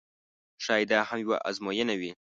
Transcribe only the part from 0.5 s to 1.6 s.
ښایي دا هم یوه